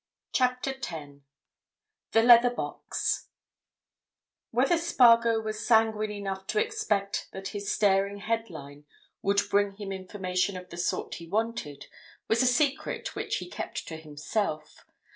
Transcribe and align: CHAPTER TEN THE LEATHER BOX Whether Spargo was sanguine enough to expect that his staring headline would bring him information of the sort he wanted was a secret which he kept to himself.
CHAPTER 0.33 0.73
TEN 0.73 1.25
THE 2.11 2.23
LEATHER 2.23 2.49
BOX 2.49 3.27
Whether 4.49 4.79
Spargo 4.79 5.39
was 5.39 5.63
sanguine 5.63 6.09
enough 6.09 6.47
to 6.47 6.59
expect 6.59 7.27
that 7.33 7.49
his 7.49 7.71
staring 7.71 8.17
headline 8.17 8.85
would 9.21 9.41
bring 9.51 9.73
him 9.73 9.91
information 9.91 10.57
of 10.57 10.71
the 10.71 10.77
sort 10.77 11.13
he 11.13 11.27
wanted 11.27 11.85
was 12.27 12.41
a 12.41 12.47
secret 12.47 13.15
which 13.15 13.35
he 13.35 13.47
kept 13.47 13.87
to 13.89 13.97
himself. 13.97 14.87